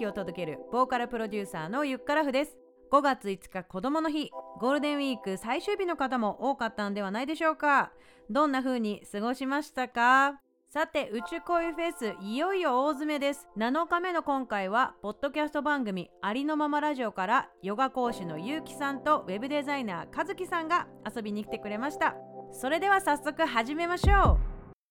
[0.00, 2.56] 気を届けるボーカルプロデューサーのゆっからふです。
[2.90, 4.30] 5月5日子供の日。
[4.58, 7.92] ゴールデンウィーク最終日の方も多かったんではないでしょうか。
[8.30, 10.40] どんな風に過ごしましたか？
[10.70, 13.46] さて宇宙恋フェスいよいよ大詰めです。
[13.58, 22.16] 7日目の今回はポッドキャスト番組ありのままラジオからヨガ講師のゆうきさんとウェブデザイナーかずきさんが遊びに来てくれました。
[22.52, 24.38] それでは早速始めましょ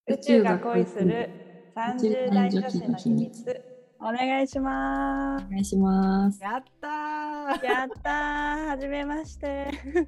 [0.08, 0.14] う。
[0.14, 1.32] 宇宙が恋する
[1.76, 3.79] 30代女子の秘密。
[4.00, 9.66] お願いしますお願いしますやったーやったーはじめまして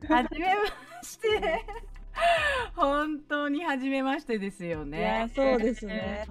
[0.07, 1.65] はじめまして
[2.75, 4.99] 本当に初めましてですよね。
[4.99, 6.25] いやそうですね。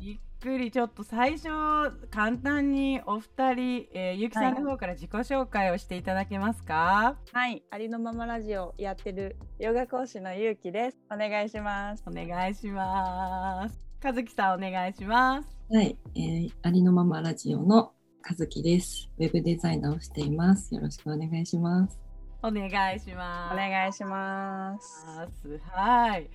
[0.00, 1.48] びっくりちょっと最初
[2.10, 7.16] 簡単にお二人、えー、ゆきさんの方から自己紹介をしていただけますか？
[7.32, 10.98] はい、ありのままラジオやってるヨガ講師のゆうきです。
[11.10, 12.02] お願いします。
[12.06, 13.91] お願いします。
[14.02, 15.48] かずきさんお願いします。
[15.72, 19.08] はい、えー、ありのままラジオのかずきです。
[19.16, 20.74] ウェブデザイナーをしています。
[20.74, 22.00] よろしくお願いします。
[22.42, 23.52] お願いします。
[23.52, 25.06] お願いします。
[25.70, 26.28] はい。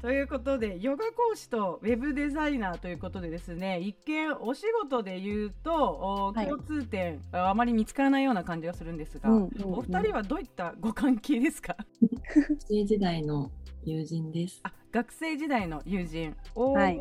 [0.00, 11.76] ということで、ヨガ講師とウェブデザイナーということでですね、一見お仕事で言うと、共通点、はい、あまり見つからないような感じがするんですが、うんうんうん、お二人はどういったご関係ですか？
[12.34, 13.50] 学生時代の
[13.84, 14.60] 友人です。
[14.62, 16.36] あ、学生時代の友人。
[16.54, 16.96] おお、はい、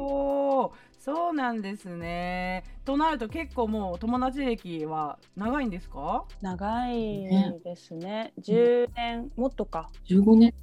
[1.00, 2.64] そうなんですね。
[2.86, 6.26] となると結構もう友達歴は長いんですか？
[6.42, 7.28] 長い
[7.64, 8.34] ですね。
[8.40, 9.90] 10年、もっとか。
[10.08, 10.54] 15年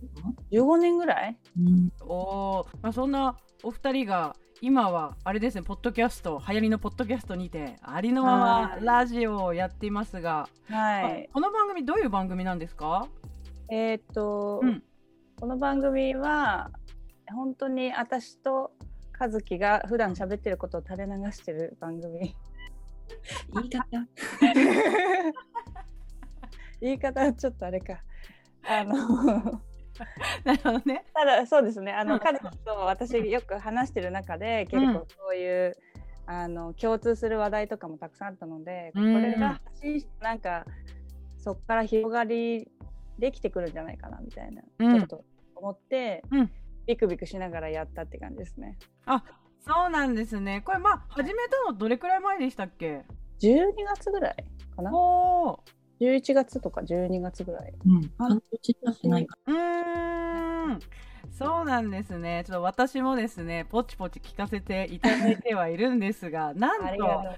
[0.51, 13.07] ?15 年ぐらい、うん、おまあ、そんなお二人が今はあれですね、ポッドキャスト、流行りのポッドキャストにて、ありのままラジオをやっていますが、はい、この番組どういう番組なんですか？
[13.71, 14.83] えー、っと、うん、
[15.39, 16.71] この番組は
[17.31, 18.71] 本当に私と
[19.21, 22.35] 和樹が普段喋ってることを垂れ流してる番組。
[23.53, 23.85] 言い方
[26.81, 28.03] 言い方はちょっとあれか。
[28.65, 28.95] あの
[30.45, 31.05] なるほどね。
[31.13, 31.93] ただそうですね。
[31.93, 35.77] あの和樹と私よく話してる中で結構そういう、
[36.27, 39.61] うん、あの共通する話題とかもたくさんあったので、これが
[40.21, 40.65] なんか
[41.37, 42.71] そこから広がり
[43.19, 46.51] できてくるんじゃないかなみたいな、うん、ちょっと思って、うん、
[46.87, 48.79] ビクビクしながらやったって感じですね。
[49.07, 49.23] あ
[49.67, 50.63] そうなんですね。
[50.65, 53.05] これまあ始めたのどれくらい前でしたっけ
[53.41, 54.37] ?12 月ぐらい
[54.77, 54.91] かな。
[54.95, 55.61] お
[56.01, 57.73] 11月とか12月ぐらい。
[57.87, 58.13] うん。
[58.19, 59.37] 半年経ってないか。
[59.47, 60.79] うん。
[61.33, 62.45] そうなんですね。
[62.47, 67.37] ちょっと私もですね、ポチポチ聞かせていただいてはいるんですが、 なんと、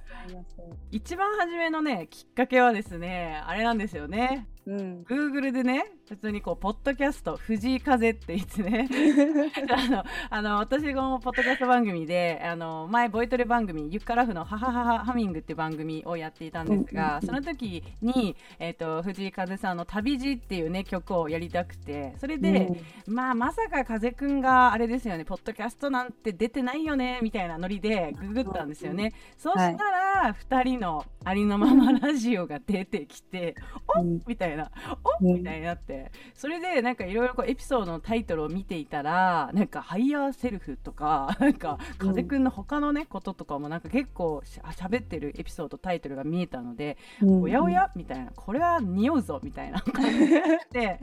[0.90, 4.46] 一番初めのね、きっかけはですね、あれなんですよね。
[4.68, 8.88] うん、Google でね普通にこうポッドキャスト藤井風って言ってね。
[9.70, 22.68] あのあの私のポッドキャスト番組であの前ボイトレ番組「ユッカラフのハハハハハミング」っていう番組をやっていたんですが、その時に、えーと、藤井風さんの「旅路」っていうね曲をやりたくてそれで、
[23.06, 29.12] うん、まあまさか風くんがあれですよねポッドキャストなんて出てないよねみたいなノリでググったんですよね。
[29.38, 33.54] そうしたら、はい、2人のありのままラジオが出てきて、
[33.86, 34.57] おっみたいな。
[34.58, 34.70] な。
[35.20, 36.10] おみたいになって。
[36.34, 47.90] それでなんかいろいろエピソードのタイトルを見ていたらなんかハイヤーセルフとか なんか風くんの他のねこととかもなんか結構しゃべってるエピソードタイトルが見えたので、おやおや？
[47.96, 48.32] みたいな。
[48.32, 49.80] これは匂うぞみたいな。
[49.80, 50.28] 感 じ
[50.72, 51.00] で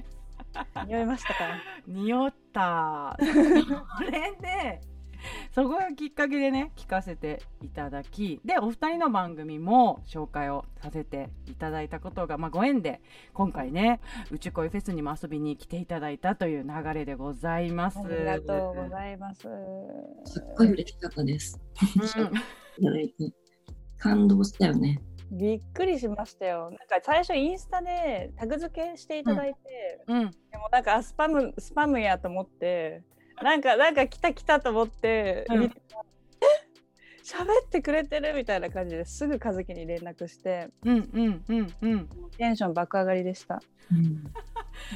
[0.87, 1.39] 匂いましたか？
[1.87, 3.17] 匂った。
[3.19, 4.81] それで
[5.53, 13.01] そこがきっかけでね聞かせていただきでお二人の番組も紹介をさせていただいたことが、まあ、ご縁で
[13.33, 13.99] 今回ね
[14.31, 17.99] 宇宙恋フェスにも遊びに来ていただいたという流れでございます。
[17.99, 19.41] ありがとうございます。
[20.25, 21.59] すっごい嬉しかったです。
[22.17, 23.33] うん、
[23.97, 25.01] 感動したよね。
[25.31, 26.69] びっくりしましたよ。
[26.69, 33.03] なんか最初インスタでタグ付けしていただいて、うん、うん、でもなんかスパムスパムやと思って
[33.41, 35.71] なんかなんか来た来たと思って、うん、え？
[37.23, 43.61] 喋ってくれてるみたいな感じですぐ和樹に連絡して、うんうんうんうん、テンション爆上がりでした。
[43.91, 44.31] うん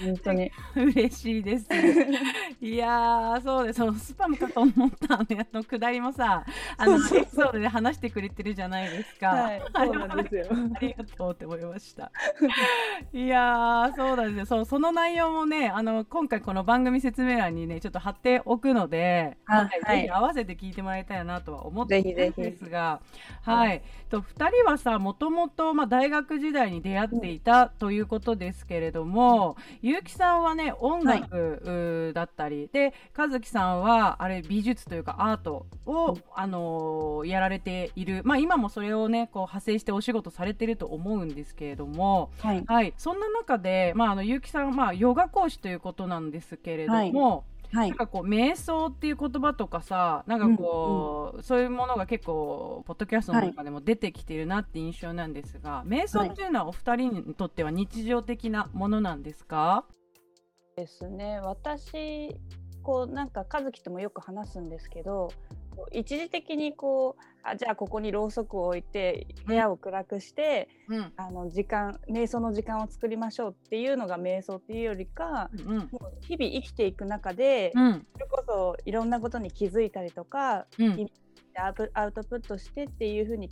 [0.04, 1.68] 本当に 嬉しいです。
[2.62, 3.78] いやそうです。
[3.78, 6.46] そのスパムかと思ったあのくだりもさ、
[6.78, 9.28] あのエピソードで話してくれてるじゃないですか。
[9.28, 10.48] はい、そうなんですよ。
[10.76, 12.12] ありがとうって思いました。
[13.14, 14.46] いやそうなんですよ。
[14.46, 23.02] そうその内容もね、あの今回この番組説明欄にねちょっと貼っておくので、はい、ぜひ合わせて聞いてもらいたいなとは思ってるんですが、
[23.42, 23.82] はい。
[24.10, 32.70] と二人はさ、もともとまあ大学時代に出会っていたということですけれども、結城さんはね音楽、だったり。
[32.72, 38.22] で和樹さんはあれ美術というかアートを、あのー、やられている。
[38.24, 59.86] まあ今もそれをねこう派生してお仕事されてると思うんですけれども、はい、はい、そんな中で、まあ、あの結城さん、まあ、ヨガ講師ということなんですけれども、はいはい、なんかこう瞑想っていう言葉とかさなんかこう、うんうん、そういうものが結構ポッドキャストの中でも出てきているなって印象なんですが、はい、瞑想っていうのはお二人にとっては日常的なものなんですか？
[60.76, 61.40] ですね。
[61.42, 62.36] 私
[62.82, 65.30] こうなんか和樹ともよく話すんですけど
[65.92, 75.90] 一時的にこうあじゃあここにろうそくを置いて部屋を暗くして、うん、あの時間瞑想の時間を作りましょうっていうのが瞑想っていうよりか、うん、もう
[76.22, 81.08] 日々生きていく中で、うん、それこそいろんなことに気づいたりとか、うん、
[81.94, 83.50] アウトプットしてっていうふうに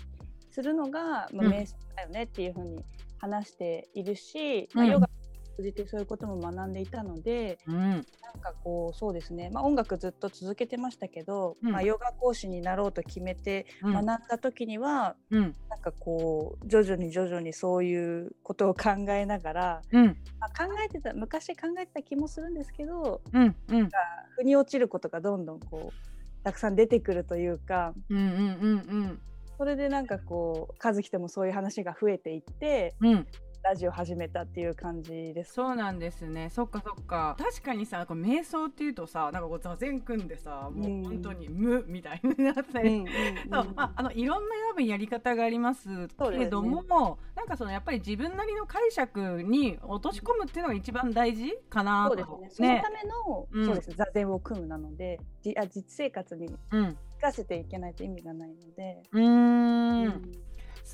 [0.52, 2.84] するのが、まあ、瞑想だよねっていうふうに
[3.20, 5.10] 話しているし、まあ、ヨガ
[5.58, 8.04] 通じてそういうことも学んでいたので、うん、なん
[8.40, 20.06] かこうそうですね、まあ、音楽ずっと続けてましたけど、うん、まあ、ヨガ講師になろうと決めて学んだ時には、うん、なんかこう徐々に徐々にそういうことを考えながら、うん、
[20.40, 23.90] まあ、考えてた昔考えてた気もするんですけど、うんうん、
[24.36, 27.94] 腑に落ちることがどんどんこうたくさん出てくるというか。
[28.10, 28.76] うんうんうんう
[29.08, 29.22] ん。
[29.58, 33.28] それでなんかこう和樹ともそういう話が増えていって、うん、
[33.68, 35.56] ラジオ始めたっていう感じです。
[35.56, 36.50] そうなんですね。
[36.50, 37.36] そっかそっか。
[37.38, 43.04] 確かにさこう瞑想っていうとさなんかこう座禅組んでさもう本当に無みたいになったり、
[43.52, 43.74] そう。
[43.76, 46.88] まああのいろんな多分やり方がありますけれども、ね、
[47.36, 52.18] なんかそのやっぱり自分なりの解釈に落とし込むっていうのが一番大事かなと。
[52.18, 59.04] そうですね、ね、そのための、うん、そうです座禅を組むなのでじあ実生活に生かせていけないと意味がないので。
[59.12, 60.04] うん。
[60.06, 60.47] うん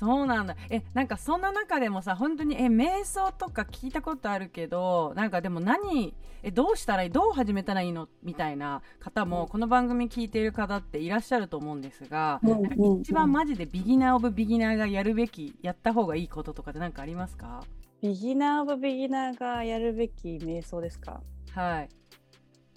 [0.04, 0.56] そうなんだ。
[0.70, 17.62] えなんかそんな中でもさ本当にえ瞑想とか聞いたことあるけどなんかでも何えどうしたらいいどう始めたらいいのみたいな方もこの番組聞いている方っていらっしゃると思うんですが、うん、一番マジでビギナーオブビギナーがやるべきやった方がいいこととかって何かありますか？
[18.02, 21.22] ビギナーオブビギナーがやるべき瞑想ですか？
[21.52, 21.88] はい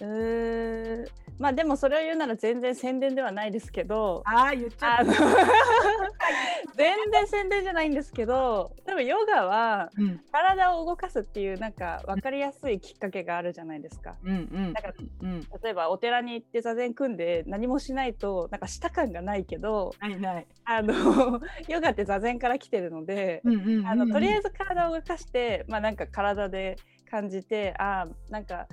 [0.01, 1.05] うん。
[1.39, 4.23] まあでもそれを言うなら全然宣伝ではないですけど。
[4.25, 5.13] ああ言っちゃった。
[6.75, 9.89] 全然宣伝じゃないんですけど多分ヨガは
[10.31, 14.15] 体を動かすっていうなんか分かりやすいきっかけがあるじゃないですか。
[14.23, 14.73] うんうん。
[14.73, 20.47] だから、うん、例えばお寺に行って座禅組んで何もしないとなんかした感がないけどないない。
[20.65, 20.94] あの
[21.67, 23.41] ヨガって座禅から来てるので、
[23.85, 26.75] あのとりあえず体を動かしてまあなんか体で
[27.09, 28.67] 感じてあなんか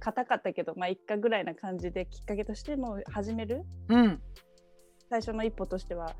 [0.00, 4.20] 硬かったけどまあ一回ぐらいな感じできっかけとしても始める、うん、
[5.08, 6.16] 最初の一歩としては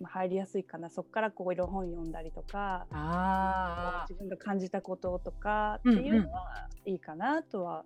[0.00, 7.84] まあ、入りやすいかなそこからこういろ本読んだりとかあ自分が感じたこととかっていうのはいいかなとは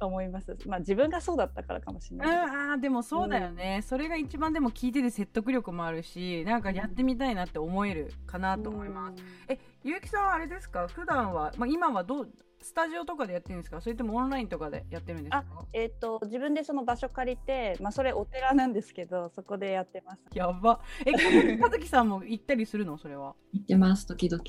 [0.00, 0.54] 思います。
[0.66, 2.36] まあ自分がそうだったからかもしれない。
[2.36, 9.22] ああでもそうだよね、うん、それが一番でも聞いてて説得力もあるし、なんかやってみたいなって思えるかなと思います。
[9.22, 10.88] うん、え、ゆうきさんはあれですか？
[10.88, 12.30] 普段はまあ今はどう
[12.64, 13.80] スタジオとかでやってるんですか？
[13.82, 15.44] それともオンラインとかでやってるんですか？
[15.74, 20.22] えっ、ー、と自分でその場所借りてまあそれお寺なんですけどそこでやってます。
[20.32, 20.80] やば。
[21.04, 21.12] え
[21.60, 22.96] 和樹さんも行ったりするの？
[22.96, 23.34] それは。
[23.52, 24.42] 行ってます時々。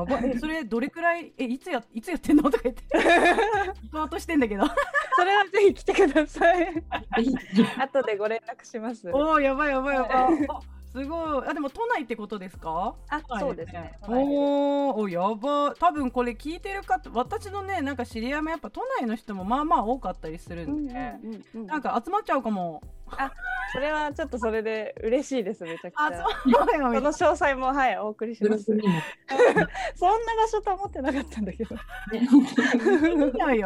[0.00, 0.20] やば。
[0.26, 1.32] えそれどれくらい？
[1.38, 2.42] えいつやいつやってんの？
[2.50, 2.84] とか言って。
[3.90, 4.64] 行こうとしてんだけど。
[5.16, 6.84] それはぜひ来てください。
[7.78, 9.08] 後でご連絡します。
[9.10, 10.48] おおやばいやばいやばい
[10.92, 11.48] すごい。
[11.48, 12.94] あ、でも都内ってことですか？
[13.08, 13.98] あ、そうですね。
[14.06, 15.74] おお、やば。
[15.74, 20.94] 多分これ聞いてる方、私のね、なんか知り合いもやっぱ都内の人もまあまあ多かったりするんで、
[21.54, 22.82] なんか集まっちゃうかも。
[23.16, 23.32] あ、
[23.72, 26.06] それはちょっとそれで嬉しいです、めちゃくちゃ。
[26.06, 26.66] あ、そうよ。
[26.94, 28.64] その詳細も、はい、お送りします。
[28.66, 28.84] そんな
[30.36, 31.76] 場所と思ってなかったんだけど。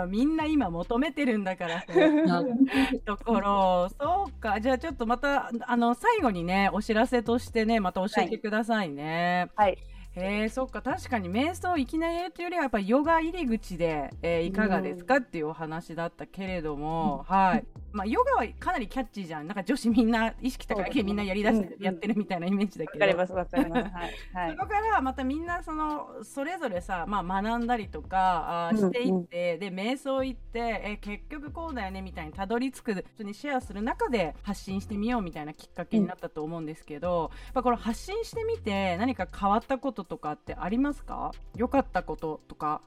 [0.07, 1.85] みんな今求めてるんだから。
[3.05, 4.61] ところ、そうか。
[4.61, 9.51] じゃあちょっとまた、あの、最後にね、お知らせとしてね、また教えてくださいね。
[9.57, 10.83] はい、はいへえそっか。
[10.83, 15.17] 確かに瞑想いきなりというよりはやっぱヨガ入り口で、えー、いかがですか？
[15.17, 17.65] っていうお話だったけれども、うん、はい。
[17.93, 19.47] まあヨガはかなりキャッチーじゃん。
[19.47, 23.05] なんか女子みんな意識高い系みんなやりだして、やってるみたいなイメージだけど。
[23.05, 24.47] わかりますわかります、はい。
[24.49, 41.33] はい、そこからまたみんなそのそれぞれさ、まあ、学んだりとかあしていって、うんうん、で瞑想行ってえ結局こうだよねみたいにたどり着く普通にシェアする中で発信してみようみたいなきっかけになったと思うんですけど、うん、この発信してみて何か変わったこととかってありますか？
[41.57, 42.83] 良かったこととか。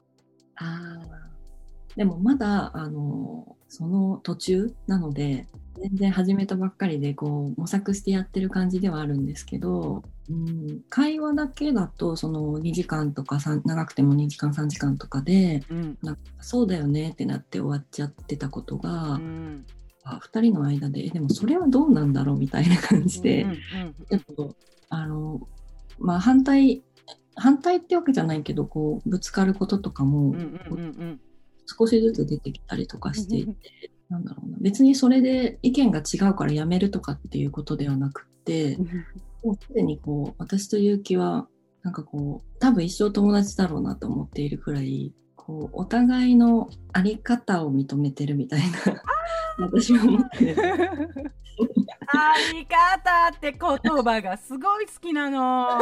[0.56, 0.98] あ
[1.96, 5.46] でもまだあのその途中なので
[5.80, 19.64] 全然始めたばっかりでこう模索してやってる感じではあるんですけど、うん、会話だけだとその2時間とか長くても2時間3時間とかで、うん、なんかそうだよねってなって終わっちゃってたことが、うん、
[20.04, 23.46] 2人の間ででもそれはどうなんだろうみたいな感じで、
[24.10, 24.56] ちょっと
[24.88, 25.40] あの
[25.98, 26.82] まあ反対
[27.40, 30.34] 反対ってわけじゃないけどこうぶつかることとかも、
[31.66, 34.58] 少しずつ出てきたりとかしていて、なんだろうな。
[34.60, 38.76] 別にそれで意見が違うからやめるとかっていうことではなくて
[39.42, 41.48] もうすでにこう私と結城は
[41.82, 45.14] なんかこう多分一生友達だろうなと思っているくらい
[45.50, 49.02] こうお互いの在り方を認めてるみたいな
[49.58, 50.56] 私は思ってる。
[52.06, 55.80] あり方って言葉がすごい好きなの。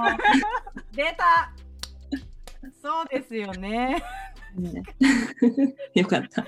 [0.93, 1.53] 出た
[2.83, 4.03] そうですよね。
[4.57, 4.83] ね、
[5.95, 6.47] よかった。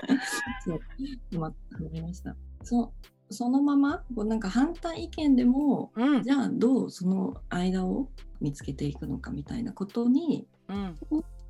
[0.65, 1.53] そう、ま、
[1.91, 2.35] りました。
[2.63, 2.91] そ
[3.29, 8.09] そのままこうなんか反対意見でも、うん、じゃあどうその間を
[8.41, 10.97] 見つけていくのかみたいなことに、うん、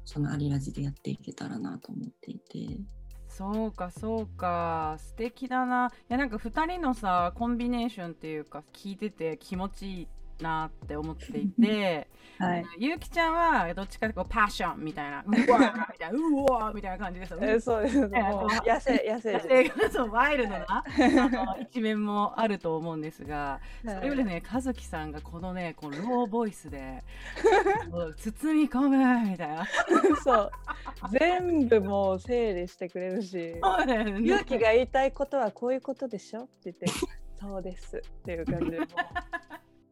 [0.05, 2.77] そのアリラジでやっていけたらなと思っていて。
[3.27, 4.97] そうかそうか。
[4.99, 5.91] 素敵だな。
[6.09, 10.07] いやなんか2人のさコンビネーションっていうか聞いてて気持ちいい。
[10.41, 12.07] なって思っていて、
[12.39, 17.53] はい、ゆうきちゃんはどっちかというとパッションみたいな、 うわみたいな、うわみたいな感じですよね。
[17.53, 17.99] えそうです。
[17.99, 18.09] 野
[18.79, 19.33] 生、野生。
[19.33, 20.83] 野生がそうワイルドな
[21.59, 27.03] 一面もあると思うんですが、それよりね、和樹さんがこのね、このローボイスで、
[28.17, 29.67] 包み込むみたいな。
[30.23, 30.51] そう。
[31.11, 36.87] 全部もう整理してくれるし、勇気が言いたいことはこういうことでしょって言って、
[37.39, 38.79] そうですっていう感じで。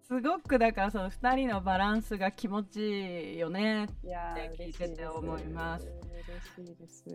[0.09, 5.85] すごくだからその2人のバランスが気持ちいいよねって聞いてて思います。
[6.55, 7.05] 嬉しいです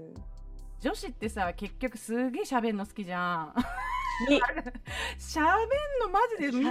[0.81, 3.55] 女子ってさ結局すげえ喋るの好きじゃん。
[5.19, 5.45] 喋ん
[6.03, 6.65] のマジで喋り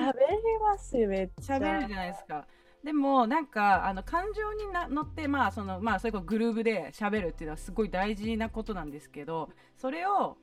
[0.62, 2.48] ますよめっちゃ喋るじゃないですか。
[2.86, 10.38] でもなんかあの感情にな乗ってまあそのまあそれこそグルーブで喋るっていうのはすごい大事なことなんですけどそれを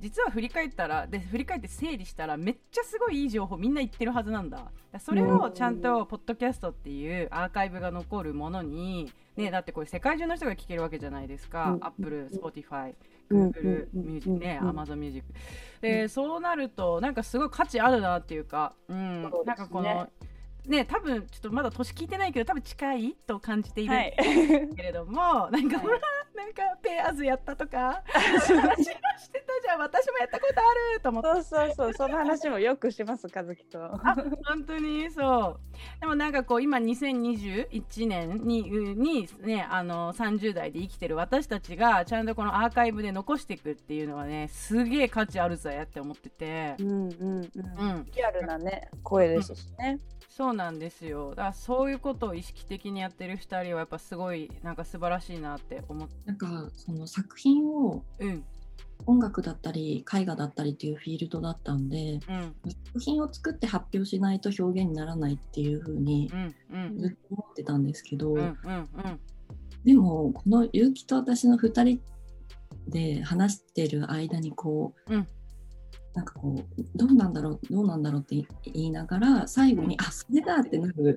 [0.00, 4.70] 実は振り返ったらで振り返って整理したらめっちゃすごいいい情報みんな言ってるはずなんだ。
[5.00, 12.94] それをちゃんとポッドキャストっていうアーカイブが残るものに、ね、だってこれ世界中の人が聞けるわけじゃないですか、アップル、 Spotify、
[13.28, 15.28] グーグルミュージックね、アマゾンミュージック
[15.82, 20.08] でそうなるとなんかすごい価値あるなっていうか、うん、なんかこの
[20.68, 23.94] ね多分ちょっとまだ年聞いてないけど多分近いと感じている
[24.76, 26.00] けれども、 はい、なんかほら、は
[26.34, 31.28] い、なんかペアーズやったとか 話してたじゃん私もやったことあると思って。
[31.28, 34.14] そうそうそうその話もよくします和樹とあ
[34.46, 36.00] 本当にそう。
[36.00, 46.74] でもなんかこう今2021年ににねあの30代で生きてる私たちがちゃんとこのアーカイブで残していくっていうのはねすげえ価値あるぞやって思ってて。
[46.78, 50.18] うんうんうん、うん、リアルなね声ですしね、うん。
[50.28, 51.30] そうなんですよ。
[51.30, 56.14] だからそういうことを意識的にやってる2人はやっぱすごいなんか素晴らしいなって思って。
[56.26, 58.44] なんかその作品を、うん、
[59.06, 62.54] 音楽だったり絵画だったりっていうフィールドだったんで、うん、
[62.86, 66.30] 作品を作って発表しないと表現にならないっていうふうに
[66.98, 68.36] ずっと思ってたんですけど、
[69.84, 72.00] でもこの結城と私の2人
[72.88, 75.26] で話してる間にこう、うん、
[76.18, 78.34] なんかこうどうなんだろうどうなんだろうって
[78.64, 81.16] 言いながら最後に、あそれだってなる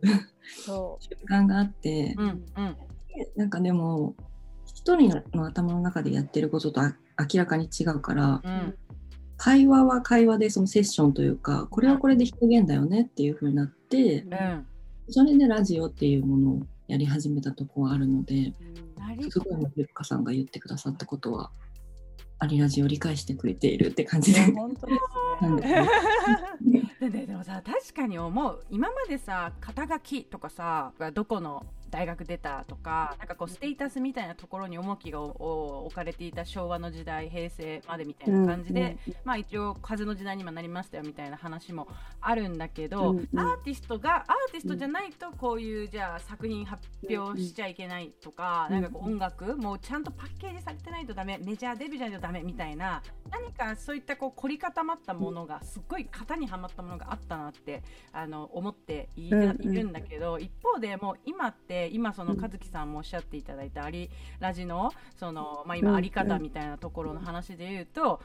[1.00, 2.44] 瞬間があって、うんうん、
[3.36, 4.14] なんかでも
[4.68, 6.94] 一人の頭の中でやってることと明
[7.34, 8.76] らかに違うから、うん、
[9.38, 14.68] 会話は会話でそのセッションというかこれはこれで表現だよねっていうふうになって、うん、
[15.10, 18.54] それでラジオっていうものをやり始めたとこはあるので、
[19.18, 21.50] うん、すごいゆっかさんが言ってくださったことは
[22.44, 24.42] アリラジを理解してくれているって感じで。
[24.52, 26.96] 本当ですね。
[27.00, 38.88] で でもさ確かに思う今までさ肩書きとかさどこの大学出たとかなんかこうステータスみたいなところに重きが置かれていた昭和の時代平成までみたいな感じで、うん。
[38.88, 41.88] うん、まあ一応風の時代にもなりましたよみたいな話も
[42.22, 48.76] あるんだけど、うんうん、アーティストがアーティストじゃないとこういうじゃあ作品発表しちゃいけないとか、うん。
[48.78, 57.84] うん、なんかこう音楽もうちゃんとパッケージされてないとダメメジャーデビューじゃないとダメみたいな何かそういったこう凝り固まったものがすっごい型にはまったものがあったなって
[58.14, 64.10] あの思っているんだけど、一方でもう今って今その和樹さんもおっしゃっていただいたあり
[64.40, 68.22] ラジのその、まあ、今あり方みたいなところの話で言うと、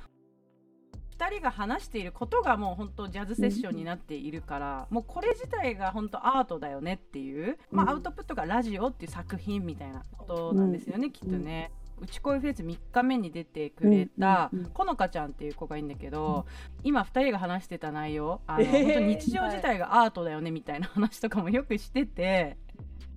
[1.18, 11.72] 2人が話していることがもう本当ジャズセッションになっているから、もうこれ自体が本当アートだよねっていう、まあ、アウトプットがラジオっていう作品みたいなことなんですよね、きっとね。
[11.98, 16.44] うち恋フェス3日目に出てくれた、このかちゃんっていう子がいいんだけど、
[16.84, 22.58] 今2人が話してた内容あの、えー、本当日常自体がアートだよねみたいな話とかもよくしてて。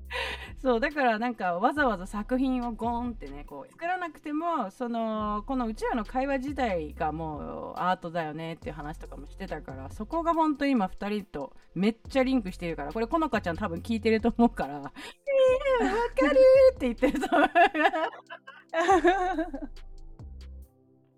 [0.62, 14.92] そうだからなんかわざわざ作品をゴーンってねこう作らなくてもそのこのうちらの会話自体がもうアートだよねっていう話とかもしてたからそこが本当今2人とめっちゃリンクしてるからこれこのかちゃん多分聞いてると思うから
[15.82, 16.39] 「えー、わかる!」
[16.75, 17.50] って言ってると思う。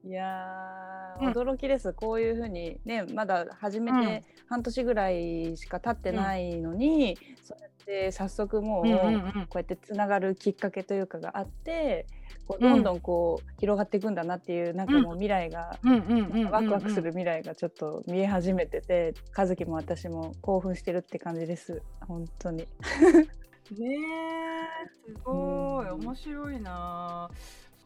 [0.04, 8.90] いやー、驚きです、こういうふうにねまだ始めて半年ぐらいしか経ってないのに、うん、そうやって早速もうこ
[9.56, 12.06] うやってつながるきっかけというかがあって
[12.48, 15.80] こうどんどんこう広がっていくんだなっていうなんかもう未来が
[16.52, 21.82] ワクワクする未来がちょっと見え始めてて和樹も私も興奮してるって感じです。
[22.08, 22.68] 本当に。
[23.72, 27.30] ねえすごい、面白いな。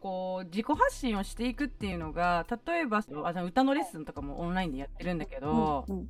[0.00, 6.08] こう自己発信をしていくっていうのが例えばあの歌のレッスンとかもオンラインでやってるんだけど、うんうん、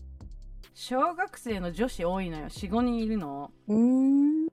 [0.78, 2.49] 小学生の女子多いのよ。
[2.49, 3.50] 45人いるの。
[3.66, 4.45] うん。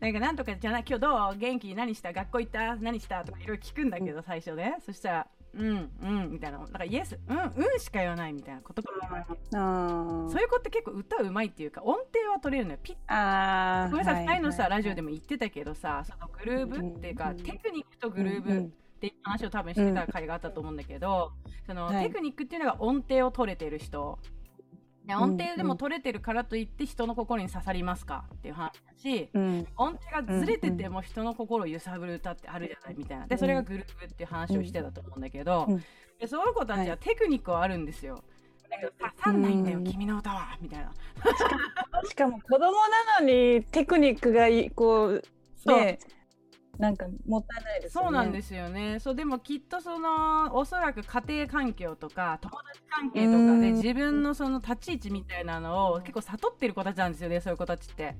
[0.00, 1.36] なんかなんとかじゃない今日どう？
[1.38, 1.72] 元気？
[1.76, 2.12] 何した？
[2.12, 2.74] 学校行った？
[2.74, 3.22] 何した？
[3.22, 6.58] とかいろいろ聞くんだけど最初ね、そしたらうんうんみたいな。
[6.58, 7.42] だからイエスうんう
[7.76, 12.80] んしか言わないみたいなことかそういう子って結構歌うまいっていうか音程は取れるのよ。
[12.82, 12.96] ピッ。
[13.06, 18.62] あごめんなさい前のさラジオでも言ってたけどさそのグルーブっていうか、テクニックとグルーブっ
[18.98, 21.30] ていう話を多分してた回があったと思うんだけど、
[21.64, 24.18] その、テクニックっていうのが音程を取れてる人
[25.16, 28.72] 音程でも取れてるからといって人の心に刺さりますかっていう話。
[28.72, 35.68] だし、うん、音程がずれてても人の心を揺さぶる歌ってあるじゃないみたいなでそれがグループっていう話をしてたと思うんだけど、
[36.18, 38.22] でその子たちはテクニックはあるんですよ。
[38.70, 40.92] だけど刺さんないんだよ、君の歌はみたいな。
[42.08, 45.22] しかも子供なのにテクニックがこう
[45.66, 45.98] ね
[46.78, 48.06] なんかもったいないですよね。
[48.06, 49.00] そうなんですよね。
[49.00, 57.40] そうでもきっとそのおそらく家庭環境とか友達関係とかで自分のその立ち位置みたいなのを結構悟ってる子たちなんですよね。
[57.40, 58.16] そういう子たちって。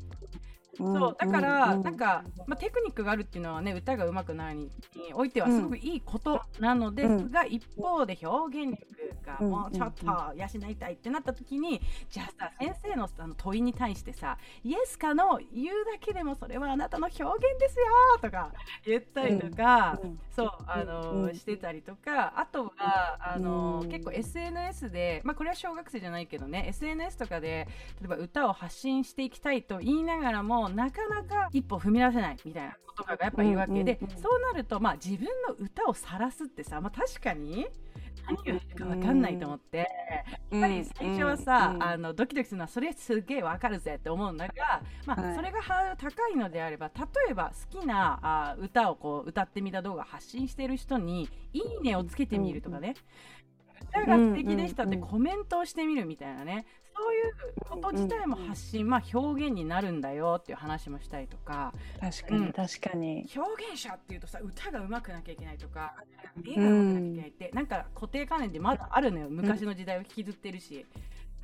[0.79, 4.71] そうだから、なんか、まあ、テクニックがあるっていうのはね歌が上手くなるに
[5.13, 8.89] おいてはすごくいいことなのですが、一方で表現力
[9.27, 17.85] がもうちょっと養いたいってなった時に、じゃあさ先生のあの問いに対してさイエスかの言うだけでもそれはあなたの表現ですよ
[18.21, 18.53] とか
[18.87, 19.99] 言ったりとか、
[20.35, 27.67] そうあの、してたりとかあとはあの、結構 SNS でまあこれは小学生じゃないけどね SNS とかで
[28.01, 37.67] 例えば歌を発信していきたいと言いながらもなかなか一歩踏み出せないみたいなことがやっぱ言うわけで、そうなるとまあ自分の歌を晒すってさ、まあ、確かに
[38.27, 39.89] 何を言うか分かんないと思って、
[40.51, 52.95] やっぱり最初はさ、あのドキドキするのはそれすげえ分かるぜって思うんだが、まあ、それがハードル高いのであれば例えば好きなあ歌をこう歌ってみた動画発信してる人に「いいね」をつけてみるとかね、
[53.91, 56.67] 歌が素敵でしたってコメントをしてみるみたいなね、
[56.99, 61.73] そういうこと自体も発信、まあ、表現になるんだよっていう話もしたりとか。
[62.01, 63.25] 確かに、確かに。
[63.37, 65.95] 表現者っていうとさ歌が上手くなきゃいけないとか
[66.45, 70.85] 絵が上手くなきゃいけないって、なんか固定観念でまだあるのよ昔の時代を引きずってるし。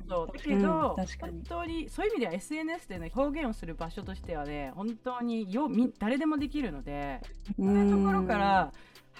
[0.07, 7.21] そうだけど、本当にそういう意味では SNS でね表現をする場所としてはね本当によみ誰でもできるので
[7.57, 8.71] そういうところから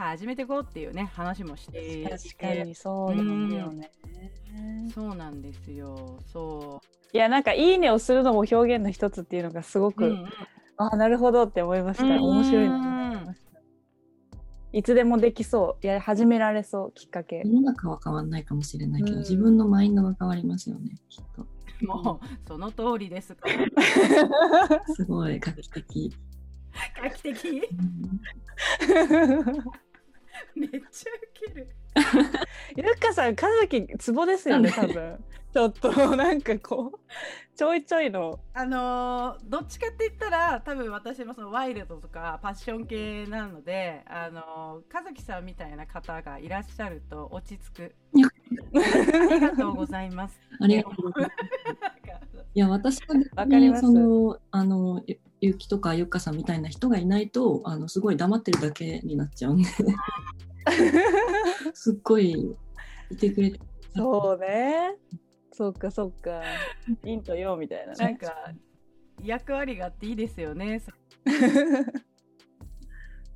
[0.03, 3.91] 始めていこうっていうね話もして確かにそうですよね、
[4.57, 6.19] うん、そうなんですよ。
[6.31, 7.17] そう。
[7.17, 10.29] いやなんか「いいね」をするのも表現の一つっていうのがすごく、うんうん、
[10.77, 12.03] あなるほどって思いました。
[12.05, 13.59] 面白いなと思いました。
[14.73, 15.85] いつでもできそう。
[15.85, 17.43] いや始められそうきっかけ。
[17.45, 21.47] 世の中は変わんないかもしれないけど、うん、自分のマインドが変わりますよねきっと。
[21.85, 23.35] もうその通りです
[24.95, 26.13] すごい画期的。
[27.01, 27.69] 画期的、
[30.55, 30.83] めっちゃウ
[31.33, 31.69] ケる。
[32.75, 35.23] ゆっかさん、かずきツボですよね、多分。
[35.53, 36.99] ちょっとなんかこう、
[37.55, 38.41] ちょいちょいの。
[38.53, 47.95] あのー、どっちかって言ったら、多分私もそのワイルドとかパッション系なので、あのー、かずきさんみたいな方がいらっしゃると落ち着く。
[48.75, 50.37] ありがとうございます。
[50.59, 52.45] ありがとうございます。
[52.53, 55.01] いや、私は、ね、その、あの、
[55.45, 59.69] ゆきとかゆっかさんみたいな人がいないとあのすごい黙ってるだけになっちゃうんで。
[61.73, 62.55] すっごい
[63.11, 63.59] いてくれて。
[63.95, 64.95] そうね。
[65.51, 66.41] そっかそっか。
[67.03, 68.33] 陰と陽みたいな、ね、なんか
[69.23, 70.81] 役割があっていいですよね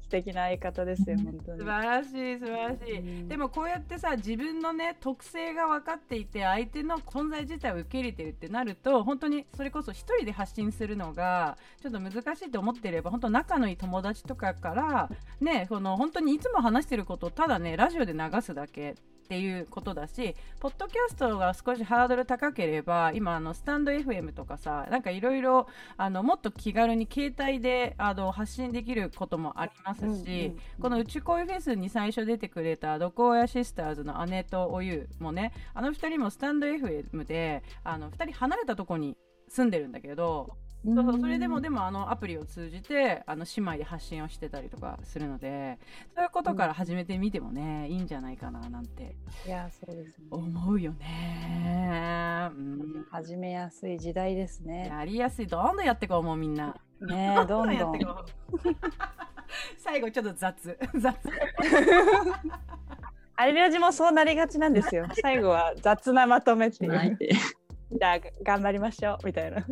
[0.09, 1.59] 素敵な相方ですよ本当に。
[1.59, 18.95] 素晴らしい素晴らしい、うん、でもこうやってさ自分のね特性が分かっていて相手の存在自体を受け入れてるってなると本当にそれこそ一人で発信するのがちょっと難しいと思ってれば本当仲のいい友達とかからねこの本当にいつも話してることをただねラジオで流すだけ
[19.29, 25.67] っていうことだし、ポッドキャストが少しハードル高ければ、今、あのスタンド FM とかさ、なんかいろいろ、
[25.99, 39.15] もっと気軽に携帯であの発信できることもありますし、うんうんうん、このうち恋フェスに最初出てくれた、ドコーヤシスターズの姉とおゆもね、あの2人もスタンド FM で、あの2人離れたとこに
[39.47, 45.77] 住んでるんだけど、そうそうそれでもでもあのアプリを通じてあの姉妹で発信をしてたりとかするので
[46.15, 49.15] そういうことから始めてみてもね、いいんじゃないかななんて
[49.45, 54.87] いやそうです、ね、思うよね、うん、始めやすい時代ですね。
[54.87, 55.47] やりやすい。
[55.47, 56.75] どんどんやってこうもうみんな。
[57.01, 58.25] ね どんどんやってこう。
[59.77, 60.77] 最後ちょっと雑。
[60.95, 61.15] 雑。
[63.35, 65.07] あれラジもそうなりがちなんですよ。
[65.21, 67.29] 最後は雑なまとめって言って
[67.91, 69.25] じゃあ頑張りましょう。
[69.25, 69.65] みたいな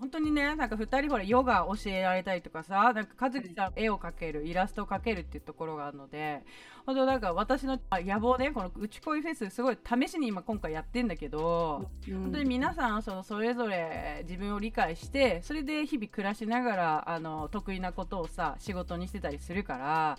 [0.00, 6.42] 本当にね、なんか2人ほら、ヨガ教えられたりとかさ、なんか和樹さん、絵を描ける、イラストを描けるっていうところがあるので、
[6.86, 20.18] 本当なんか私の野望ね、このうち恋フェス、すごい試しに今今回やってんだけど、うん、本当に皆さんそのそれぞれ自分を理解して、それで日々暮らしながら、あの、得意なことをさ、仕事にしてたりするから、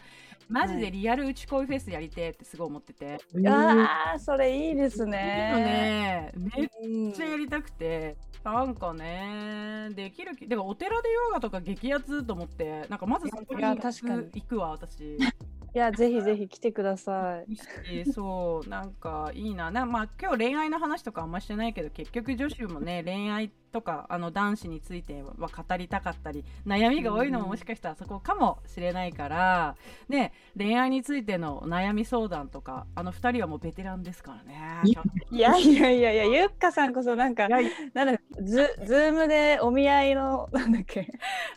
[0.51, 3.17] マジでリアルうち恋フェスやりてってすごい思ってて。
[3.47, 6.31] ああ、それいいですね。
[6.33, 8.17] ねめっちゃやりたくて。
[8.43, 15.17] なんかね、できる気、だからお寺でヨガとか激アツと思って、なんかまずそこに行くわ、私。
[15.73, 18.05] いや、ぜひぜひ来てください。
[18.05, 19.71] そう、なんかいいな。
[19.71, 29.75] なまあ、今日恋愛の話とかあんましてないけど、結局女子もね、恋愛とか、あの、男子については語りたかったり、悩みが多いのももしかしたらそこかもしれないから、
[30.09, 34.89] ね、恋愛についての悩み相談とか、あの二人はもうベテランですからね。
[35.29, 41.07] いやいやいやいや、ゆっかさんこそなんか、なんだズ、 Zoomでお見合いの、なんだっけ。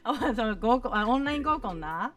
[0.05, 2.15] あ、その合コン、あ、オンライン合コンな？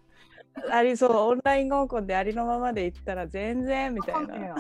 [0.71, 4.55] ありそうオンライン合コンでありのままで行ったら全然みたいな。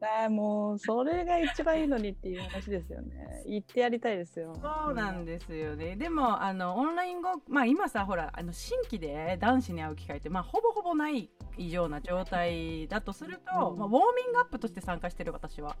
[0.00, 3.42] あもうそれが一番いいのにっていう話ですよね。
[3.46, 4.54] 言ってやりたいですよ。
[4.54, 5.96] そうなんですよね。
[5.96, 15.76] でもあのオンライン合まあ今さほらあの新規で男子に会う機会ってまあほぼほぼないような状態だとすると、うん、まあ、ウォーミングアップとして参加してる私は。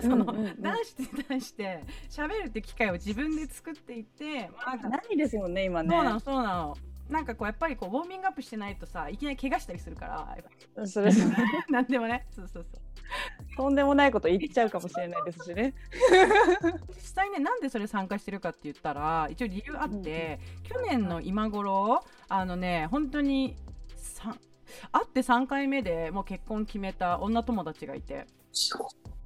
[0.00, 5.90] その、うんうんうん、男子に対して喋るって機会を自分で作っていって、まあ、ないですもんね今ね。
[5.90, 6.76] そうなのそうなの。
[7.08, 10.36] なんかこうやっぱりこうウォーミングアップしてないとさいきなり怪我したりするか
[10.74, 11.10] らそれ
[11.68, 12.26] なんでもね。
[12.30, 13.56] そうそうそう。
[13.56, 15.74] とんでもないこと言っちゃうかもしれないですしね。
[16.88, 23.56] 実際ねなんでそれ参加してるかって言ったら一応理由あって、うん、去年の今頃あのね本当に
[24.92, 28.26] 会って3回目でもう結婚決めた女友達がいて。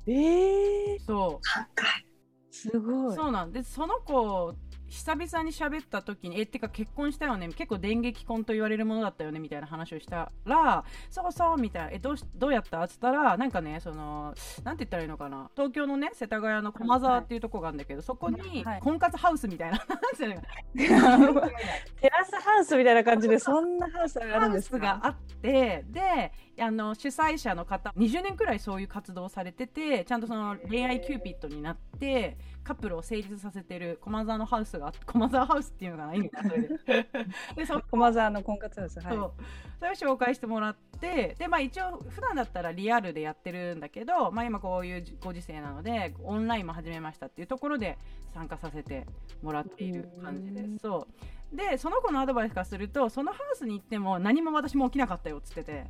[0.07, 2.55] えー、そう。
[2.55, 3.17] すごい。
[3.17, 4.55] そうなんでその子
[4.89, 7.49] 久々に喋った時に、え、ってか結婚したよね？
[7.49, 9.39] 結構電撃婚と言われるものだったよね？
[9.39, 12.83] みたいな話をしたら、そうそうみたいな、え、どうし、どうやった？
[12.83, 15.51] って言ったら、なんかね、その、なんて言ったらいいのかな？
[15.55, 19.79] 東京のね、世田谷の駒沢っていうとこがあるんだけど、そこに、婚活ハウスみたいな、
[20.75, 24.79] テラスハウスみたいな感じで、そんなハウスがあるんですか？
[24.79, 37.09] があって、で、あの主催者の方20年くらいそういう活動をされててちゃんとその恋愛キューピッドになってカップルを成立させてる駒沢のハウスが駒沢ハウスっていうのかな意味 それで
[37.57, 39.33] でそ駒沢の婚活ハウス、はい、そう。
[39.79, 47.97] それを紹介してもらってでまあ一応普段だったらリアルでやってるんだけど、まあ、今こういうご時世なのでオンラインも始めましたっていうところで
[48.35, 49.07] 参加させて
[49.43, 50.79] もらっている感じです。
[50.79, 51.07] そ
[51.53, 51.57] う。
[51.57, 55.87] でその子のアドバイスからするとそのハウスに行っても何も私も起きなかったよっつってて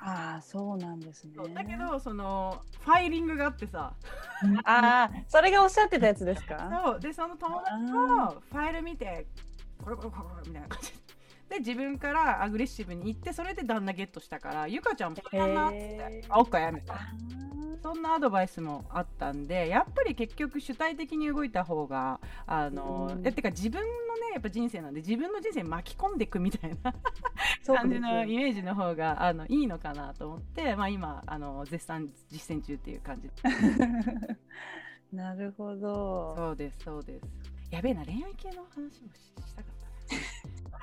[0.00, 1.32] ああそうなんですね。
[1.54, 3.92] だけどそのファイリングがあってさ。
[4.64, 6.70] ああそれがおっしゃってたやつですか？
[6.84, 9.26] そうでその友達のファイル見て
[9.82, 10.96] これこれこれこれみたいな感じで
[11.58, 16.24] 自分からアグレッシブに行ってそれで旦那ゲットしたからゆかちゃんも旦那って。
[16.28, 16.94] あおっかやみた。
[17.82, 26.92] そんなアドバイスもあったんでやっぱり結局主体的に動いた方があの、うん、えてか自分のねやっぱ人生なんで自分の人生巻き込んでいくみたいな
[27.64, 33.30] 感じのイメージの方があのいいのかなと思って、まあ、今あの絶賛実践中っていう感じ。
[35.12, 36.34] なるほど。
[36.36, 37.26] そうですそうです。
[37.70, 39.75] やべえな恋愛系の話もしたかった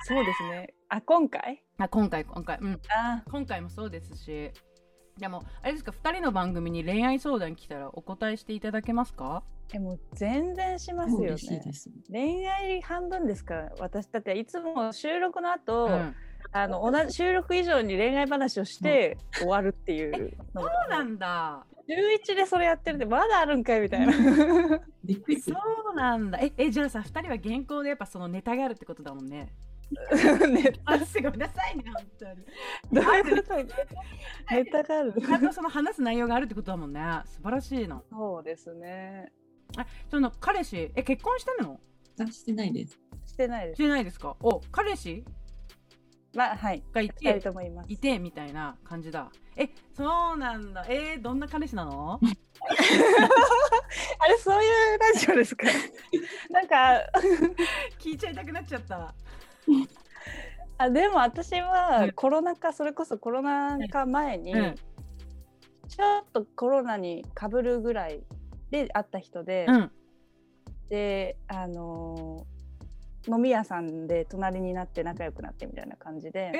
[0.06, 0.74] そうですね。
[0.90, 1.62] あ今回？
[1.78, 2.58] あ今回今回。
[2.60, 2.80] うん。
[2.94, 3.22] あ。
[3.30, 4.50] 今回もそうですし。
[5.18, 9.42] でも、あれですか、2人の番組に恋愛相談来たらお答えしていただけますか？
[9.72, 11.62] えもう全然しますよね。
[12.10, 16.14] 恋愛半分ですから私だっていつも収録の後、うん、
[16.52, 21.64] あの同じ収録以上に恋愛話をして終わるっていうそうなんだ。
[21.88, 24.12] 11でそれやってるってまだあるんかいみたいな。
[24.12, 26.38] そうなんだ。
[26.40, 29.52] ええじゃあさ2人は原稿でやっぱそのネタがあるってことだもんね
[30.52, 31.04] ネタ。
[31.04, 33.04] すごめんなさいね本当に。
[33.04, 33.54] どういうこと？
[34.54, 35.12] ネタがある。
[35.20, 37.00] ちゃんとその話す内容があるってことだもんね。
[37.26, 38.02] 素晴らしいの。
[38.10, 39.32] そうですね。
[39.76, 41.80] あその彼氏え結婚してるの？
[42.30, 42.98] してないです。
[43.26, 43.76] してないです。
[43.76, 44.36] してないですか？
[44.40, 45.24] お彼氏？
[46.34, 46.82] まあはい。
[46.92, 47.42] がいて？
[47.88, 49.30] いてみたいな感じだ。
[49.56, 50.84] えそうなんだ。
[50.88, 52.18] えー、どんな彼氏なの？
[54.18, 55.66] あれそういうラジオですか？
[56.50, 57.00] なんか
[58.00, 59.14] 聞いちゃいたくなっちゃった
[60.78, 64.52] あでも私はコロナ禍それこそコロナ禍前に、
[65.88, 68.24] ちょっとコロナにかぶるぐらい
[68.70, 69.90] で会った人で、うん、
[70.88, 72.46] であの
[73.28, 76.52] 飲み屋さんで隣になって仲良くなってみたいな感じで。
[76.54, 76.58] え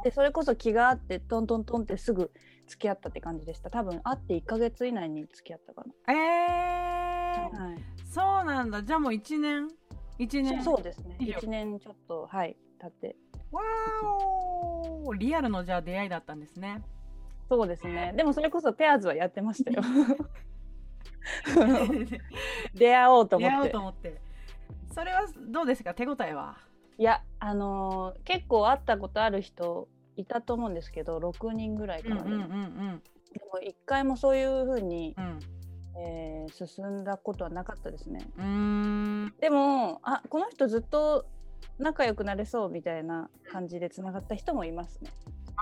[0.00, 2.30] ー、でそれこそ気があってトントントンってすぐ
[2.66, 3.70] 付き合ったって感じでした。
[3.70, 6.14] 多分会って1か月以内に付き合ったかな。
[6.14, 8.82] えー、はい、そうなんだ。
[8.82, 9.68] じゃあもう1年？
[10.18, 10.62] 1年。
[10.62, 11.16] そうですね。
[11.20, 13.16] 1年ちょっとはい経って。
[13.50, 16.82] わーリアルのじゃあ出会いだったんですね。
[17.48, 18.12] そうですね。
[18.16, 19.82] でもそれこそペアーズはやってましたよ。
[22.74, 23.50] 出会おうと思って。
[23.50, 24.20] 出会おうと思って。
[24.94, 25.94] それはどうですか？
[25.94, 26.56] 手応えは？
[26.98, 35.40] いやあのー、結構会ったことある人いたと思うんですけど6人ぐらいかな、うんうんうんうん、でも一回もそういうふうに、うん
[35.96, 38.20] えー、進んだことはなかったですね。
[39.40, 41.26] でもあこの人ずっと
[41.78, 45.10] 仲良くなれそうみたいな感じでつながった人もいますね。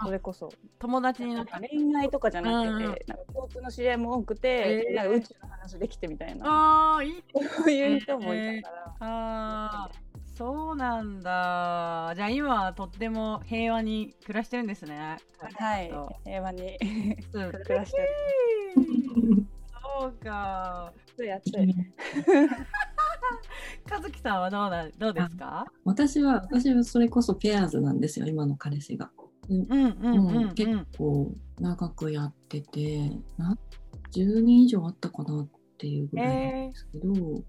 [0.05, 0.51] それこそ。
[0.79, 2.99] 友達になった恋愛とかじゃなくて、うん、なんか
[3.33, 4.49] 共通の知り合いも多くて、
[4.89, 6.97] えー、なんか宇宙の話できてみたいな。
[6.97, 7.23] あいい。
[7.33, 9.91] そういう人もいたから、えー、あ
[10.35, 12.13] そうなんだ。
[12.17, 15.19] じゃあ今はとっても平和に暮らしてるんですね。
[15.59, 15.93] はい。
[16.25, 16.79] 平和に
[17.33, 19.02] 暮らしてる
[20.03, 20.93] そうか。
[21.17, 21.75] つい暑い
[23.91, 25.65] 和樹さんはどうなどうですか？
[25.85, 29.11] 私は私はそれこそペアーズなんですよ今の彼氏が。
[30.55, 33.57] 結構長くやっててな
[34.13, 37.45] 10人以上あったかなっていうぐらいなんですけど、えー、うん、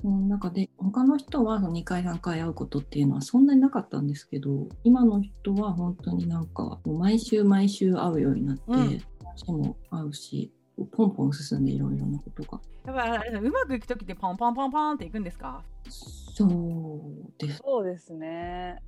[0.00, 10.52] その中で他の人は2回3回会うことっていうのはそんなになかったんですけど今の人は本当になんかもう毎週毎週会うようになって、うん、話も合うし
[10.86, 12.60] ポンポン進んでいろいろなことが。
[12.86, 12.96] やっ
[13.32, 15.62] ぱうまくいく時ってポンポンポンポンっていくんですか？
[15.90, 17.58] そうです。
[17.58, 18.82] そうですね。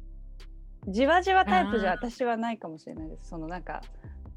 [0.89, 3.29] じわじわタイプじゃ私はないかもしれないです。
[3.29, 3.83] そのなんか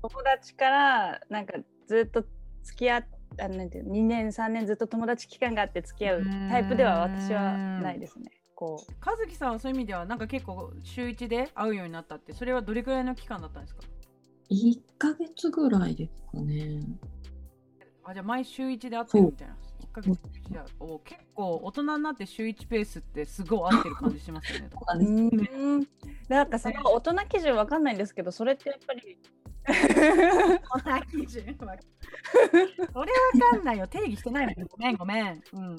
[0.02, 1.54] 友達からなんか
[1.88, 2.26] ずっと
[2.63, 3.06] 付き合っ
[3.39, 8.30] あなんていう2年3年ずっと友達期間があって付き合うタイプでは私はないですね。
[8.56, 13.82] こう和樹さんはそういう意味ではなんか結構週1で会うようになったってそれはどれくらいの期間だったんですか
[14.52, 16.82] ？1ヶ月ぐらいですかね。
[18.06, 19.56] あじゃあ毎週1で会ってるみたいな。
[19.94, 20.20] ヶ月。
[20.80, 24.70] お結構大人になって週1ペースってすごい合ってる感じしますよね。
[25.54, 25.88] うん
[26.28, 29.18] なんかその大人基準わかんないんですけどそれってやっぱり
[29.68, 31.78] 大人基準は
[32.92, 33.12] それ
[33.46, 33.88] わかんないよ。
[33.88, 35.44] 定義してないのごめんごめん。
[35.54, 35.78] うん、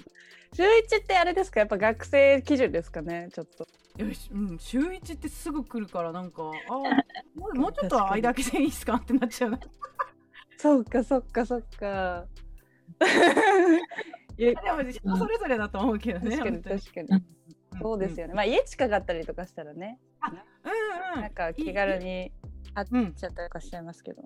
[0.53, 1.61] 週1ってあれですか？
[1.61, 3.67] やっぱ学生基準ですかねちょっと。
[3.97, 6.73] よし、うん、週1ってすぐ来るからなんかあ
[7.35, 8.95] もうもうちょっと間空けていいですか？
[8.95, 9.59] ってなっちゃう。
[10.64, 12.24] そうかそっかそっか。
[14.38, 16.38] いやでも人それぞれだと思うけどね。
[16.38, 17.09] 確かに確かに。
[17.83, 18.33] そうですよね。
[18.33, 20.00] まあ家近かったりとかしたらね。
[20.27, 20.31] う
[20.68, 20.70] ん
[21.16, 21.20] うん。
[21.20, 22.33] なんか気軽に
[22.72, 24.22] 会っちゃったりとかしちゃいますけど。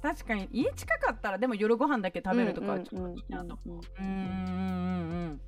[0.00, 3.82] 確かに家近かったらでも夜ご飯だけ食べるとかちょっといいなと思う。
[3.98, 4.14] うんうんう
[5.34, 5.42] ん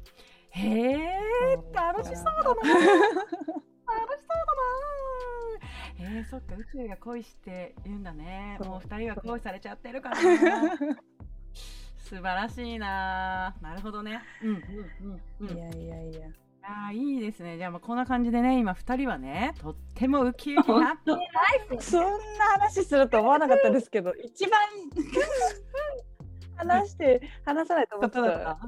[0.50, 1.18] へえ
[1.72, 2.32] 楽しそうだな。
[2.34, 2.92] 楽しそうだな。
[6.04, 8.58] えー、そっか宇宙が恋しているんだね。
[8.60, 10.16] もう二人は恋されちゃってるから
[11.96, 14.20] 素晴らしいななるほどね。
[14.42, 16.28] うんうんうん、うん、いやいやいや。
[16.64, 17.56] あいいですね。
[17.56, 21.22] じゃあまあこんな感じでね、今2人はね、とってもウキウキハッピーラ
[21.74, 22.08] イフそんな
[22.58, 24.60] 話すると思わなかったですけど、一番
[26.56, 28.58] 話して話さないと思ってた。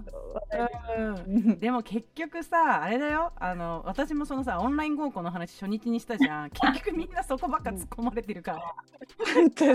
[0.98, 3.32] うん、でも結局さあれだよ。
[3.36, 6.50] あの私もそのさオンライン合コンの話初日にしたじゃん。
[6.50, 8.74] 結局みんなそこばっか突っ込まれてるから、
[9.36, 9.66] うん、確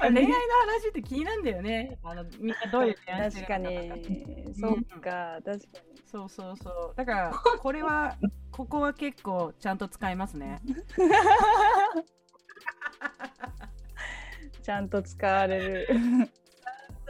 [0.00, 0.16] かに。
[0.16, 0.34] 恋愛の
[0.66, 1.98] 話って気になんだよね。
[2.02, 4.54] あのみんなどういう恋愛してるか確かに。
[4.54, 5.60] そうか、確かに。
[6.06, 6.94] そうそうそう。
[6.96, 8.16] だからこれは
[8.50, 10.60] ここは結構ちゃんと使いますね。
[14.62, 15.86] ちゃんと使われる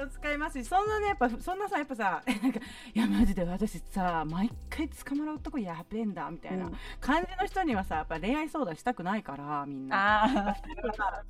[0.06, 2.60] と使いますしそんなねやっぱそんなさやっぱさ なんか
[2.94, 10.56] いやマジで私さ毎回捕まる男やべえんだみたいな感じの人にはさやっぱ恋愛相談したくないからみんな。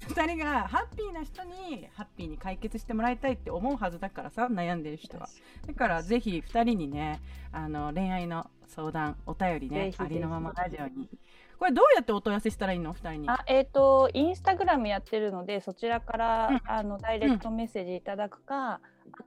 [0.00, 5.28] 2人がハッピーな人にハッピーに解決してもらいたいって思うはずだからさ悩んでる人は。
[5.66, 7.20] だからぜひ2人にね
[7.52, 11.08] あの恋愛の相談お便りねありのままラジオに
[11.58, 12.92] これどうやってお問い合わせしたらいいの？
[12.92, 18.80] 二人にあえっ、ー、とインスタグラムやってるのでそちらから、うん、あのダイレクトメッセージいただくか、うん、あ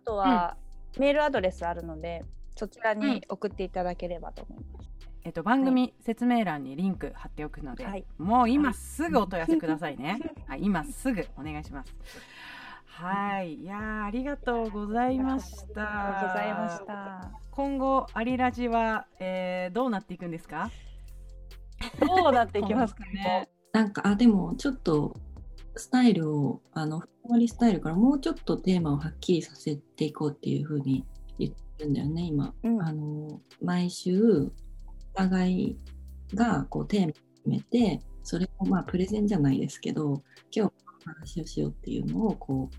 [0.06, 0.58] とは、
[0.96, 2.24] うん、メールアドレスあるので
[2.56, 4.90] そちらに送っていただければと思います。
[5.24, 10.20] えっと、番組説明欄にリンク貼っておくので、はい、もう今すぐお問い合わせくださいね。
[10.48, 11.94] はい、今すぐお願いします。
[12.86, 15.82] はい、いやありがとうございました。
[15.82, 17.32] ありがとうございました。
[17.52, 20.72] 今後アリラジは、えー、どうなっていくんですか？
[22.00, 23.50] どうなっていきますかね。
[23.74, 25.16] なんかあでもちょっと
[25.76, 31.06] スタイルをあのふわりスタイルからもうちょっとテーマをはっきりさせていこうっていうふうに
[31.38, 34.52] 言ってるんだよね今、うん、あの毎週
[35.14, 35.78] お互い
[36.34, 40.74] がこうテーマを決めてそれをまあプレゼンじゃないですけど今日
[41.06, 42.70] 話をしようっていうのをこ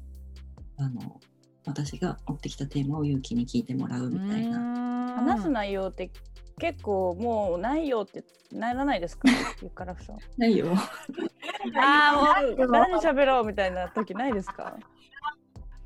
[0.78, 1.20] うあの
[1.66, 4.98] 私が持ってきたテーマを勇気に聞いてもらうみたいな。
[5.18, 6.10] 話す内容って
[6.58, 9.28] 結構もうないよってならないですか？
[9.62, 10.18] ゆからふさん。
[10.36, 10.66] ないよ。
[11.80, 14.76] ああもう誰に喋ろうみたいな時ないですか？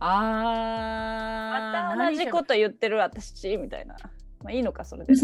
[0.01, 3.97] あまた同じこと言ってる私みたいな。
[4.43, 5.15] まあいいのかそれで。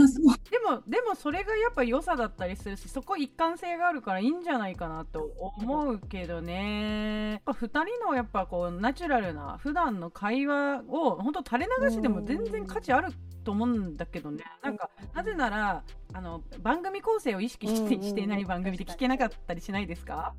[0.50, 7.32] でもでもそれがやっぱ良さだったりするしそこ一貫性があるからいいんじゃないかなと思うけどね。
[7.32, 13.12] やっぱ2人のやっぱこうナチュラルな普段の会話を本当垂れ流しでも全然価値ある
[13.44, 14.44] と思うんだけどね。
[14.62, 20.34] なんかなぜならあの番組構成を意識してしていない番組って聞けなかったりしないですか？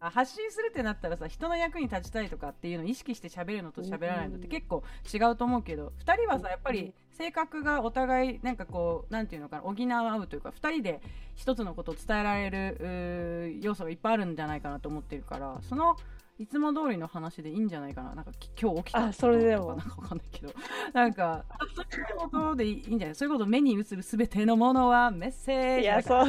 [0.00, 4.82] 発信するってなったらさ人の役に立ちたいとかっていうのを意識して喋るのと喋らないのって結構
[5.12, 11.00] 違うと思うけど2人はさやっぱり性格がお互いなんかこう何て言うのかな補い合うというか2人で
[11.36, 15.96] 1つのことを伝えられる要素がいっぱいあるんじゃないかなと思ってるからその
[16.38, 18.14] いつも通りの話でいいんじゃないかな。
[18.14, 20.52] なんか今日起きたそれでもなんかわかんないけど、
[20.92, 21.44] なんか
[21.74, 23.14] そういうことでいいんじゃない？
[23.14, 25.82] そういうこと目に映るすべてのものはメッセージ。
[25.82, 26.26] いやそう。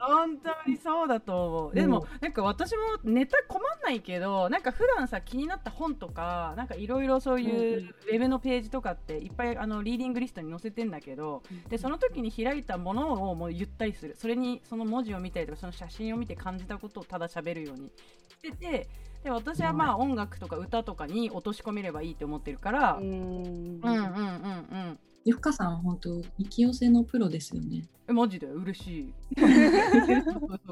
[0.00, 1.74] 本当にそうだと思う。
[1.74, 14.16] でも、なんか私もネタ困んないけど、なんか普段さ気になった本とか、なんかいろいろそういうウェブのページとかっていっぱいあのリーディングリストに載せてんだけど、でその時に開いたものをもう言ったりする。
[14.18, 17.92] それにその文字を見たりとかその写真を見て感じたことをただ喋るように
[18.28, 18.88] してて。
[19.24, 22.98] で私はまあ音楽とか歌とかに落とし込めればいいって思ってるから。
[23.00, 23.10] うん。
[23.10, 27.88] うんうんうんゆふかさん本当引き寄せのプロですよね。
[28.06, 28.46] えマジで？
[28.46, 29.14] 嬉しい。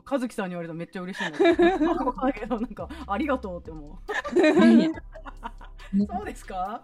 [0.05, 3.99] 和樹さんに言われたらめっちゃ嬉しいんだけどなんかありがとうって思う。
[6.07, 6.83] そうですか？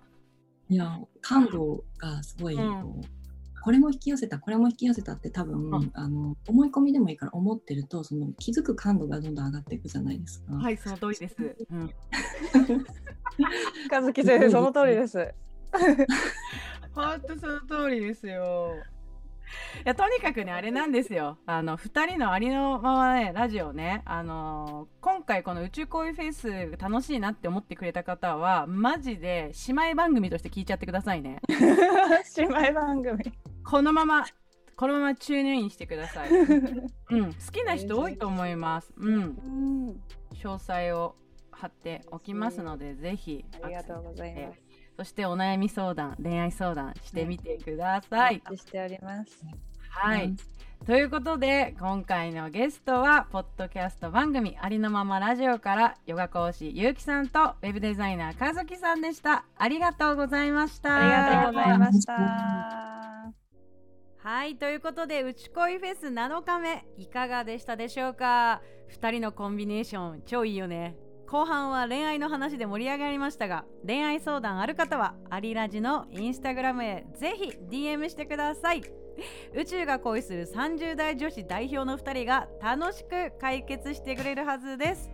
[0.70, 3.02] いや感動がすごい、うん
[3.62, 10.54] これも引き寄せたこれも引き寄せたって多分、うん、あの思い込みでもいいから思ってるとその気づく感度がどんどん上がっていくじゃないですか。
[10.54, 11.36] はいその通りです。
[11.70, 11.90] うん、
[13.90, 15.34] 和樹先生その通りです。
[16.94, 18.74] 本当その通りですよ。
[19.84, 21.38] いやとにかくねあれなんですよ。
[21.46, 31.40] あの2人のありのままねラジオねあのー、今回この宇宙恋フェイス楽しいなって思ってくれた方はマジで姉妹番組として聞いちゃってくださいね。
[31.48, 33.32] 姉妹番組。
[33.64, 34.24] このまま
[34.78, 38.92] このままチューニンしてください、 うん、好きな人多いと思います。
[38.96, 40.00] うん、
[40.34, 41.16] 詳細を
[41.50, 44.67] 貼っておきますので、ぜひありがとうございます
[44.98, 49.44] そしてお悩み相談恋愛相談してみてください、はい、しております。
[49.90, 50.34] はい、
[50.84, 59.44] ということで今回のゲストはポッドキャスト番組ありのままラジオからヨガ講師ゆうきさんとウェブデザイナーかずきさんでした。
[59.56, 60.96] ありがとうございました。
[60.96, 62.12] ありがとうございました。
[64.18, 70.96] はいということで「うち恋フェス」7日目いかがでしたでしょうか？2人のコンビネーション超いいよね
[71.30, 78.82] 後半は恋愛の話で盛り上がりましたが恋愛相談ある方はアリラジのインスタグラムへぜひ DM してください。
[79.54, 85.10] 宇宙が恋する30代女子代表の2人が楽しく解決してくれるはずです。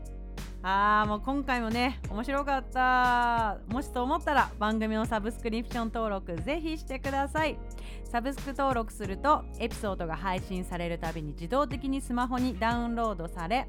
[0.62, 3.58] あーもう今回もね面白かった。
[3.66, 7.58] もしと思ったら番組のサブスクリプション登録ぜひしてください。
[8.04, 13.66] サブスク登録するとエピソードが配信されるたびに自動的にスマホにダウンロードされ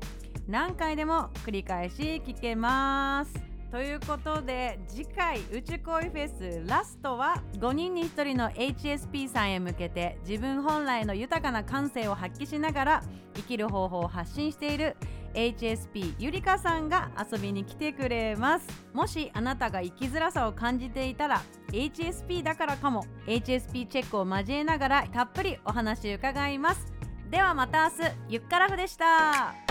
[0.48, 3.34] 何回でも繰り返し聞けます。
[3.72, 13.04] ということで次回宇宙恋フェスラストは5人に1人の HSP さんへ向けて自分本来の豊かな感性を発揮しながら
[13.36, 14.96] 生きる方法を発信している
[15.34, 18.68] HSP ゆりかさんが遊びに来てくれます。
[18.94, 21.42] もしあなたが生きづらさを感じていたら
[21.72, 23.04] HSP だからかも。
[23.26, 26.94] HSP チェックを交えながらたっぷりお話伺います。
[27.30, 28.12] ではまた明日。
[28.30, 29.65] ゆっからふでした。